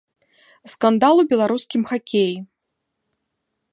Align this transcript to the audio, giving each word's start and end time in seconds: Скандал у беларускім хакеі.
Скандал 0.71 1.15
у 1.23 1.27
беларускім 1.33 1.81
хакеі. 1.93 2.35